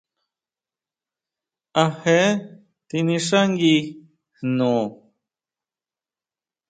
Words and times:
¿A 1.81 1.83
jee 1.99 2.29
tinixángui 2.89 3.75
jno? 4.39 4.75